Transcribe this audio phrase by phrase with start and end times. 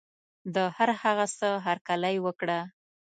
[0.55, 2.59] د هر هغه څه هرکلی وکړه.